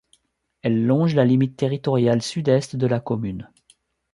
Elle 0.63 0.87
longe 0.87 1.13
la 1.13 1.23
limite 1.25 1.55
territoriale 1.57 2.23
sud-est 2.23 2.75
de 2.75 2.87
la 2.87 2.99
commune. 2.99 3.51